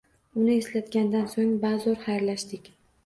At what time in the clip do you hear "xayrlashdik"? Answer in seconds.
2.07-2.73